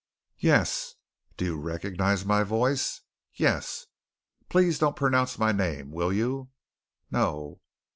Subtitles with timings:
[0.39, 0.95] "Yes."
[1.37, 3.01] "Do you recognize my voice?"
[3.35, 3.85] "Yes."
[4.49, 6.49] "Please don't pronounce my name, will you?"
[7.11, 7.61] "No."